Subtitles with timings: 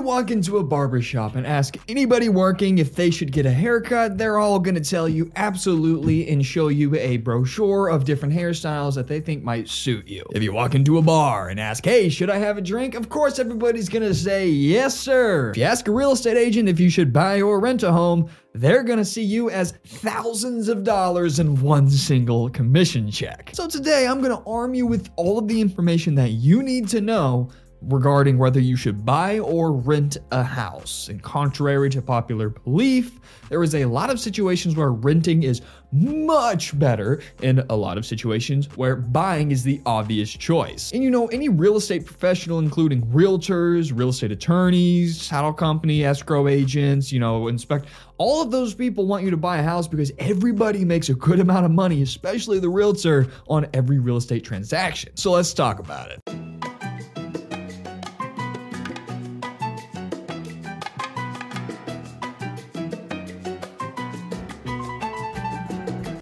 [0.00, 3.50] you walk into a barber shop and ask anybody working if they should get a
[3.50, 8.94] haircut, they're all gonna tell you absolutely and show you a brochure of different hairstyles
[8.94, 10.24] that they think might suit you.
[10.30, 12.94] If you walk into a bar and ask, hey, should I have a drink?
[12.94, 15.50] Of course, everybody's gonna say, yes, sir.
[15.50, 18.30] If you ask a real estate agent if you should buy or rent a home,
[18.54, 23.50] they're gonna see you as thousands of dollars in one single commission check.
[23.52, 27.02] So today, I'm gonna arm you with all of the information that you need to
[27.02, 27.50] know
[27.82, 31.08] regarding whether you should buy or rent a house.
[31.08, 35.60] And contrary to popular belief, there is a lot of situations where renting is
[35.92, 40.92] much better and a lot of situations where buying is the obvious choice.
[40.92, 46.46] And you know, any real estate professional, including realtors, real estate attorneys, title company, escrow
[46.46, 47.86] agents, you know, inspect,
[48.18, 51.40] all of those people want you to buy a house because everybody makes a good
[51.40, 55.16] amount of money, especially the realtor, on every real estate transaction.
[55.16, 56.20] So let's talk about it.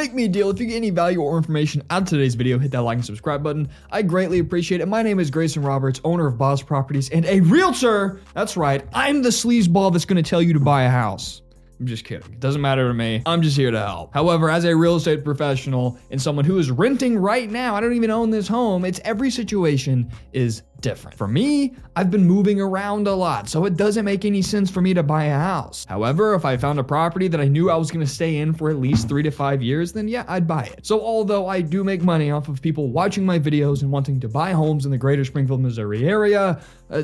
[0.00, 0.48] Make me a deal.
[0.48, 3.04] If you get any value or information out of today's video, hit that like and
[3.04, 3.68] subscribe button.
[3.90, 4.88] I greatly appreciate it.
[4.88, 8.18] My name is Greyson Roberts, owner of Boss Properties and a realtor.
[8.32, 8.82] That's right.
[8.94, 11.42] I'm the sleazeball that's going to tell you to buy a house.
[11.80, 12.30] I'm just kidding.
[12.30, 13.22] It doesn't matter to me.
[13.24, 14.12] I'm just here to help.
[14.12, 17.94] However, as a real estate professional and someone who is renting right now, I don't
[17.94, 18.84] even own this home.
[18.84, 21.16] It's every situation is different.
[21.16, 24.82] For me, I've been moving around a lot, so it doesn't make any sense for
[24.82, 25.86] me to buy a house.
[25.88, 28.52] However, if I found a property that I knew I was going to stay in
[28.52, 30.84] for at least 3 to 5 years, then yeah, I'd buy it.
[30.84, 34.28] So although I do make money off of people watching my videos and wanting to
[34.28, 37.02] buy homes in the greater Springfield, Missouri area, uh,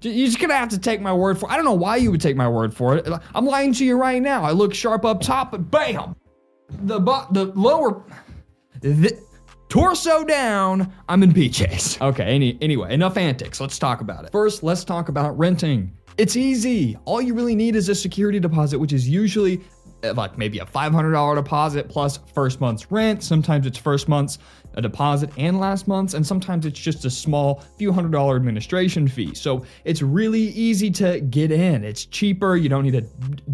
[0.00, 1.52] you're just gonna have to take my word for it.
[1.52, 3.08] I don't know why you would take my word for it.
[3.34, 4.42] I'm lying to you right now.
[4.42, 6.16] I look sharp up top, but bam!
[6.82, 8.02] The bu- the lower
[8.80, 9.18] the,
[9.68, 12.00] torso down, I'm in PJs.
[12.00, 13.60] Okay, any, anyway, enough antics.
[13.60, 14.32] Let's talk about it.
[14.32, 15.92] First, let's talk about renting.
[16.18, 16.96] It's easy.
[17.04, 19.60] All you really need is a security deposit, which is usually
[20.14, 23.22] like maybe a $500 deposit plus first month's rent.
[23.22, 24.38] Sometimes it's first month's
[24.76, 29.08] a deposit and last month's, and sometimes it's just a small few hundred dollar administration
[29.08, 29.34] fee.
[29.34, 31.82] So it's really easy to get in.
[31.82, 32.56] It's cheaper.
[32.56, 33.02] You don't need a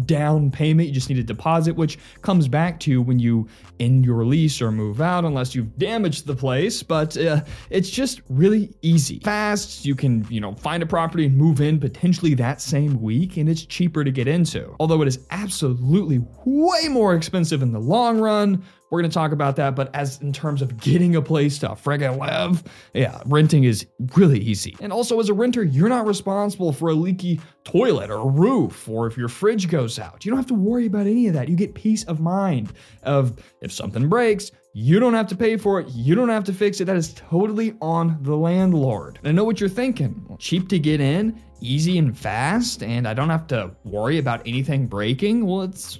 [0.05, 0.89] down payment.
[0.89, 3.47] You just need a deposit, which comes back to you when you
[3.79, 6.83] end your lease or move out, unless you've damaged the place.
[6.83, 9.85] But uh, it's just really easy, fast.
[9.85, 13.47] You can you know find a property and move in potentially that same week, and
[13.47, 14.75] it's cheaper to get into.
[14.79, 19.31] Although it is absolutely way more expensive in the long run we're going to talk
[19.31, 19.75] about that.
[19.75, 24.37] But as in terms of getting a place to friggin' live, yeah, renting is really
[24.37, 24.75] easy.
[24.81, 28.87] And also, as a renter, you're not responsible for a leaky toilet or a roof
[28.87, 30.23] or if your fridge goes out.
[30.23, 31.49] You don't have to worry about any of that.
[31.49, 32.71] You get peace of mind
[33.01, 35.89] of if something breaks, you don't have to pay for it.
[35.89, 36.85] You don't have to fix it.
[36.85, 39.17] That is totally on the landlord.
[39.17, 40.23] And I know what you're thinking.
[40.29, 44.43] Well, cheap to get in, easy and fast, and I don't have to worry about
[44.45, 45.47] anything breaking.
[45.47, 45.97] Well, it's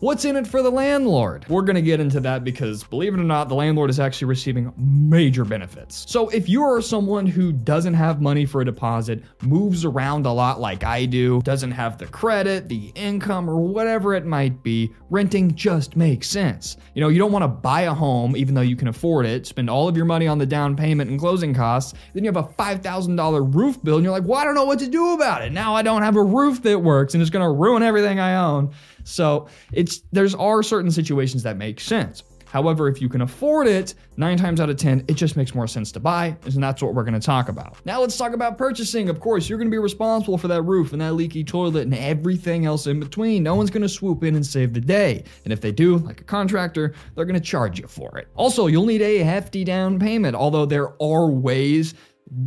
[0.00, 1.46] What's in it for the landlord?
[1.48, 4.72] We're gonna get into that because, believe it or not, the landlord is actually receiving
[4.76, 6.04] major benefits.
[6.08, 10.32] So, if you are someone who doesn't have money for a deposit, moves around a
[10.32, 14.92] lot like I do, doesn't have the credit, the income, or whatever it might be,
[15.10, 16.76] renting just makes sense.
[16.94, 19.68] You know, you don't wanna buy a home even though you can afford it, spend
[19.68, 22.48] all of your money on the down payment and closing costs, then you have a
[22.48, 25.52] $5,000 roof bill and you're like, well, I don't know what to do about it.
[25.52, 28.70] Now I don't have a roof that works and it's gonna ruin everything I own.
[29.04, 29.33] So
[29.72, 32.22] it's there's are certain situations that make sense.
[32.54, 35.66] However, if you can afford it, nine times out of 10, it just makes more
[35.66, 37.76] sense to buy, and that's what we're gonna talk about.
[37.84, 39.08] Now let's talk about purchasing.
[39.08, 42.64] Of course, you're gonna be responsible for that roof and that leaky toilet and everything
[42.64, 43.42] else in between.
[43.42, 45.24] No one's gonna swoop in and save the day.
[45.42, 48.28] And if they do, like a contractor, they're gonna charge you for it.
[48.36, 51.94] Also, you'll need a hefty down payment, although there are ways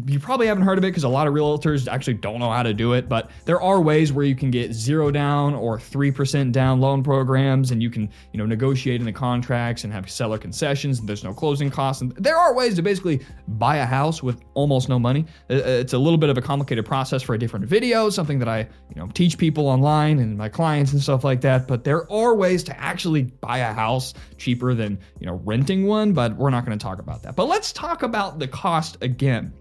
[0.08, 2.64] you probably haven't heard of it because a lot of realtors actually don't know how
[2.64, 6.52] to do it, but there are ways where you can get zero down or 3%
[6.52, 10.40] down loan programs and you can, you know, negotiate in the contracts and have seller
[10.40, 12.02] concessions and there's no closing costs.
[12.02, 15.26] And there are ways to basically buy a house with almost no money.
[15.50, 18.40] Uh, uh, it's a little bit of a complicated process for a different video, something
[18.40, 21.84] that I, you know, teach people online and my clients and stuff like that, but
[21.84, 26.36] there are ways to actually buy a house cheaper than, you know, renting one, but
[26.36, 27.36] we're not going to talk about that.
[27.36, 29.54] But let's talk about the cost again.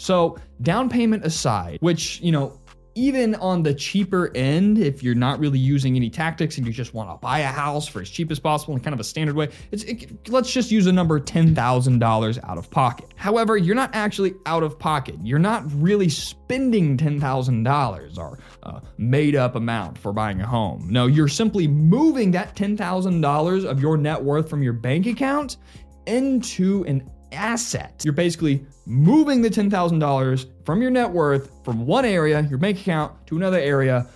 [0.00, 2.58] So, down payment aside, which, you know,
[2.94, 6.94] even on the cheaper end, if you're not really using any tactics and you just
[6.94, 9.36] want to buy a house for as cheap as possible in kind of a standard
[9.36, 13.12] way, it, let's just use a number $10,000 out of pocket.
[13.16, 15.16] However, you're not actually out of pocket.
[15.22, 20.86] You're not really spending $10,000 or a made up amount for buying a home.
[20.88, 25.58] No, you're simply moving that $10,000 of your net worth from your bank account
[26.06, 28.02] into an asset.
[28.04, 33.26] You're basically moving the $10,000 from your net worth from one area, your bank account,
[33.26, 34.06] to another area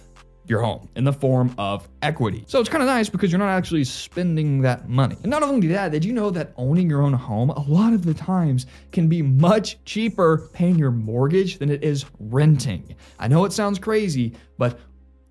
[0.46, 2.44] your home in the form of equity.
[2.46, 5.16] So it's kind of nice because you're not actually spending that money.
[5.22, 8.04] And not only that, did you know that owning your own home a lot of
[8.04, 12.94] the times can be much cheaper paying your mortgage than it is renting?
[13.18, 14.78] I know it sounds crazy, but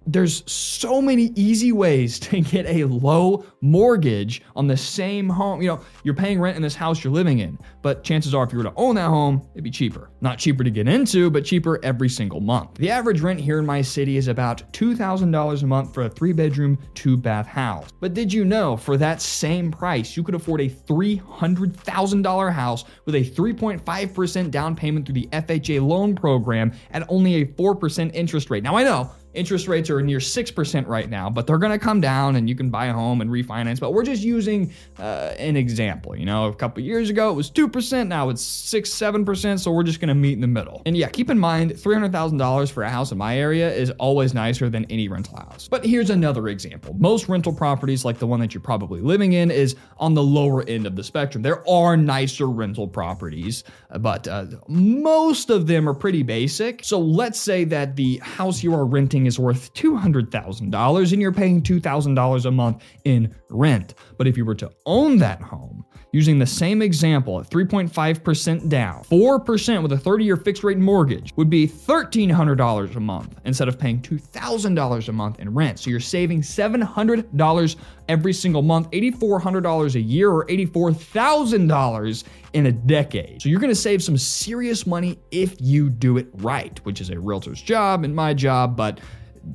[0.05, 5.61] there's so many easy ways to get a low mortgage on the same home.
[5.61, 8.51] You know, you're paying rent in this house you're living in, but chances are if
[8.51, 10.09] you were to own that home, it'd be cheaper.
[10.21, 12.75] Not cheaper to get into, but cheaper every single month.
[12.75, 16.33] The average rent here in my city is about $2,000 a month for a three
[16.33, 17.89] bedroom, two bath house.
[18.00, 23.15] But did you know for that same price, you could afford a $300,000 house with
[23.15, 28.63] a 3.5% down payment through the FHA loan program at only a 4% interest rate?
[28.63, 32.00] Now I know Interest rates are near 6% right now, but they're going to come
[32.01, 33.80] down and you can buy a home and refinance.
[33.80, 36.15] But we're just using uh, an example.
[36.15, 39.83] You know, a couple years ago it was 2%, now it's 6, 7%, so we're
[39.83, 40.81] just going to meet in the middle.
[40.85, 44.69] And yeah, keep in mind $300,000 for a house in my area is always nicer
[44.69, 45.68] than any rental house.
[45.68, 46.95] But here's another example.
[47.00, 50.63] Most rental properties, like the one that you're probably living in, is on the lower
[50.68, 51.41] end of the spectrum.
[51.41, 53.63] There are nicer rental properties,
[54.00, 56.83] but uh, most of them are pretty basic.
[56.83, 61.62] So let's say that the house you are renting is worth $200,000 and you're paying
[61.62, 63.96] $2,000 a month in rent.
[64.18, 69.04] But if you were to own that home, using the same example at 3.5% down,
[69.04, 73.78] 4% with a 30 year fixed rate mortgage would be $1,300 a month instead of
[73.80, 75.80] paying $2,000 a month in rent.
[75.80, 77.75] So you're saving $700
[78.10, 82.24] every single month, $8,400 a year, or $84,000
[82.54, 83.42] in a decade.
[83.42, 87.20] So you're gonna save some serious money if you do it right, which is a
[87.20, 89.00] realtor's job and my job, but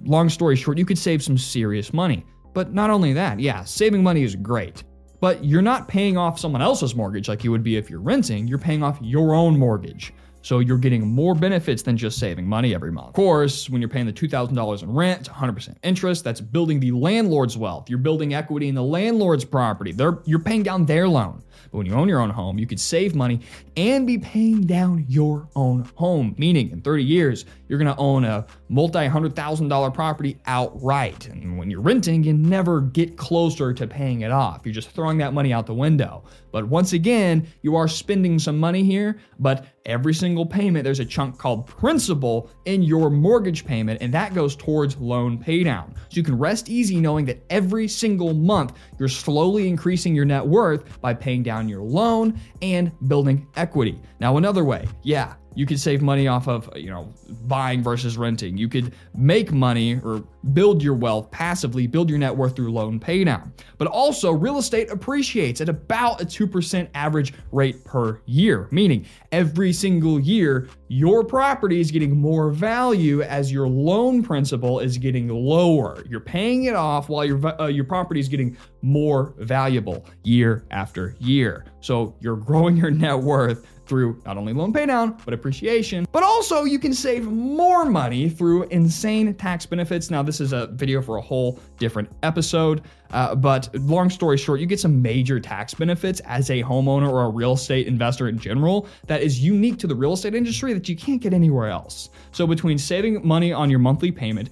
[0.04, 2.24] long story short, you could save some serious money.
[2.54, 4.84] But not only that, yeah, saving money is great.
[5.20, 8.46] But you're not paying off someone else's mortgage like you would be if you're renting,
[8.46, 10.12] you're paying off your own mortgage.
[10.42, 13.08] So you're getting more benefits than just saving money every month.
[13.08, 16.24] Of course, when you're paying the $2,000 in rent, it's 100% interest.
[16.24, 17.90] That's building the landlord's wealth.
[17.90, 19.92] You're building equity in the landlord's property.
[19.92, 21.42] They're, you're paying down their loan.
[21.70, 23.40] But when you own your own home, you could save money
[23.76, 26.34] and be paying down your own home.
[26.38, 31.28] Meaning, in 30 years, you're gonna own a multi hundred thousand dollar property outright.
[31.28, 34.62] And when you're renting, you never get closer to paying it off.
[34.64, 36.24] You're just throwing that money out the window.
[36.50, 41.04] But once again, you are spending some money here, but every single payment, there's a
[41.04, 45.94] chunk called principal in your mortgage payment, and that goes towards loan paydown.
[45.94, 50.46] So you can rest easy knowing that every single month, you're slowly increasing your net
[50.46, 54.00] worth by paying down your loan and building equity.
[54.20, 57.12] Now, another way, yeah, you could save money off of, you know,
[57.48, 58.56] buying versus renting.
[58.56, 60.22] You could make money or
[60.52, 63.50] build your wealth passively, build your net worth through loan paydown.
[63.76, 69.72] But also, real estate appreciates at about a 2% average rate per year, meaning every
[69.72, 76.04] single year, your property is getting more value as your loan principal is getting lower.
[76.08, 81.16] You're paying it off while your, uh, your property is getting more valuable year after
[81.18, 81.64] year.
[81.80, 86.06] So you're growing your net worth through not only loan paydown, but appreciation.
[86.12, 90.10] But also, you can save more money through insane tax benefits.
[90.10, 92.82] Now, this is a video for a whole different episode.
[93.10, 97.24] Uh, but long story short, you get some major tax benefits as a homeowner or
[97.24, 100.88] a real estate investor in general that is unique to the real estate industry that
[100.88, 102.10] you can't get anywhere else.
[102.32, 104.50] So, between saving money on your monthly payment,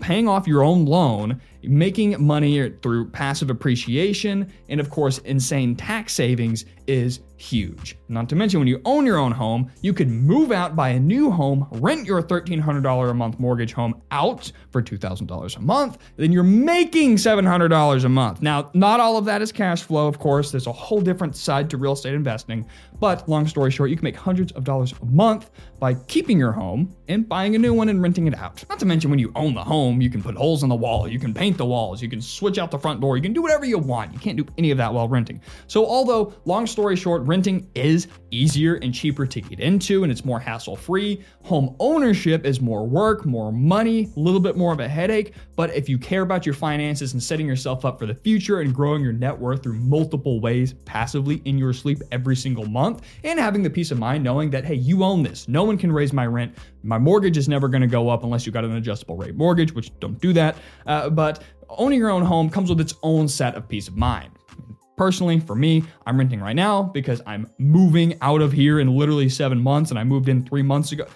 [0.00, 6.12] paying off your own loan, making money through passive appreciation, and of course, insane tax
[6.14, 7.96] savings is huge.
[8.08, 11.00] Not to mention, when you own your own home, you could move out, buy a
[11.00, 16.32] new home, rent your $1,300 a month mortgage home out for $2,000 a month, then
[16.32, 18.42] you're making $700 a month.
[18.42, 20.50] Now, not all of that is cash flow, of course.
[20.50, 22.66] There's a whole different side to real estate investing.
[22.98, 26.52] But long story short, you can make hundreds of dollars a month by keeping your
[26.52, 28.64] home and buying a new one and renting it out.
[28.68, 31.08] Not to mention, when you own the home, you can put holes in the wall,
[31.08, 33.42] you can paint the walls, you can switch out the front door, you can do
[33.42, 34.12] whatever you want.
[34.12, 35.40] You can't do any of that while renting.
[35.66, 40.24] So, although, long story short, renting is easier and cheaper to get into and it's
[40.24, 44.80] more hassle free, home ownership is more work, more money, a little bit more of
[44.80, 45.34] a headache.
[45.56, 48.74] But if you care about your finances and setting yourself up for the future and
[48.74, 53.38] growing your net worth through multiple ways passively in your sleep every single month, and
[53.38, 56.12] having the peace of mind knowing that, hey, you own this, no one can raise
[56.12, 56.54] my rent.
[56.84, 59.47] My mortgage is never going to go up unless you got an adjustable rate mortgage,
[59.54, 60.56] which don't do that.
[60.86, 64.30] Uh, but owning your own home comes with its own set of peace of mind.
[64.96, 69.28] Personally, for me, I'm renting right now because I'm moving out of here in literally
[69.28, 71.06] seven months and I moved in three months ago.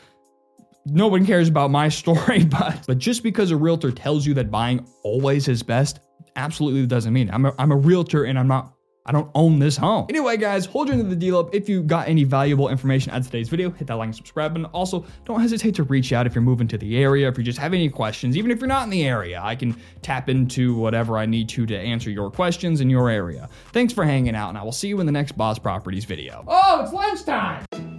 [0.86, 4.50] No one cares about my story, but, but just because a realtor tells you that
[4.50, 6.00] buying always is best,
[6.36, 7.30] absolutely doesn't mean.
[7.30, 8.74] I'm a, I'm a realtor and I'm not
[9.04, 10.06] I don't own this home.
[10.08, 11.54] Anyway, guys, hold your end of the deal up.
[11.54, 14.52] If you got any valuable information out of today's video, hit that like and subscribe
[14.54, 14.66] button.
[14.66, 17.58] Also, don't hesitate to reach out if you're moving to the area, if you just
[17.58, 21.18] have any questions, even if you're not in the area, I can tap into whatever
[21.18, 23.48] I need to to answer your questions in your area.
[23.72, 26.44] Thanks for hanging out, and I will see you in the next Boss Properties video.
[26.46, 27.91] Oh, it's lunchtime.